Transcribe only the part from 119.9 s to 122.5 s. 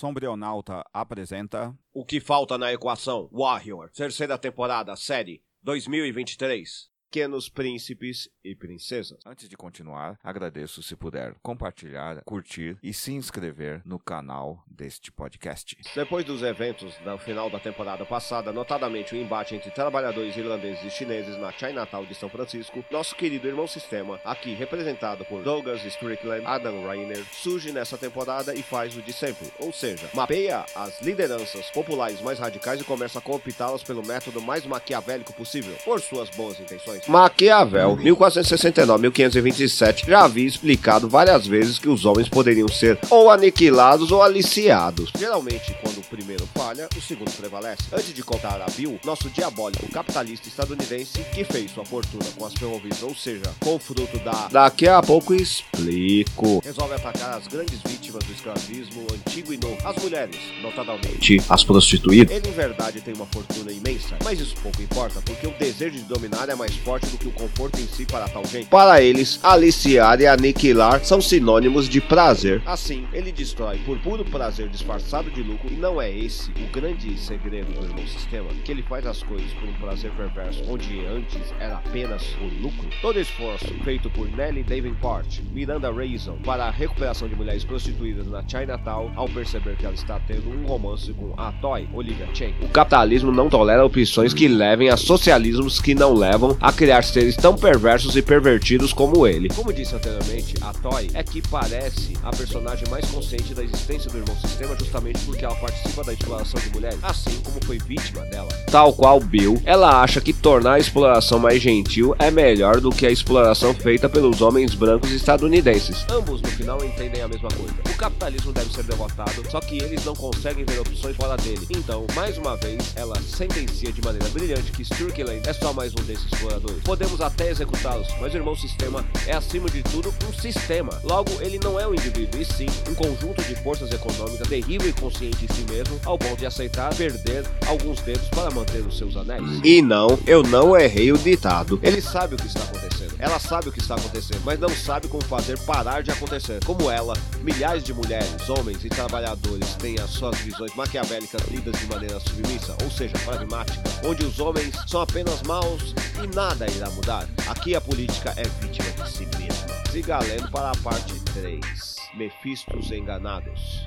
não conseguem ver opções fora dele. Então, mais